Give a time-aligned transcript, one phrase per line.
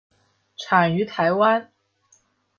[0.57, 1.71] 产于台湾。